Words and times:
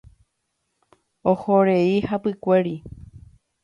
Ohorei 1.33 1.85
hapykuéri. 2.09 2.77